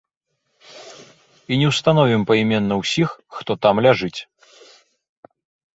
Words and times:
І 1.51 1.59
не 1.63 1.67
ўстановім 1.73 2.21
пайменна 2.31 2.75
ўсіх, 2.81 3.09
хто 3.37 3.51
там 3.67 3.75
ляжыць. 3.89 4.17